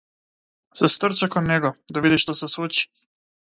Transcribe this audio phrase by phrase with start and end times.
[0.79, 2.91] Се стрча кон него да види што се случи.